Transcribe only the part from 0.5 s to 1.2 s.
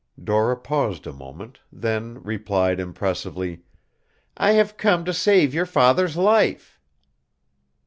paused a